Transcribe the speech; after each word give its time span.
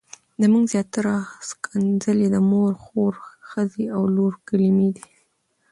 زموږ 0.41 0.63
زياتره 0.73 1.15
ښکنځلې 1.47 2.27
د 2.31 2.35
مور، 2.49 2.73
خور، 2.83 3.13
ښځې 3.49 3.85
او 3.95 4.01
لور 4.15 4.33
کلمې 4.47 4.89
دي. 4.95 5.07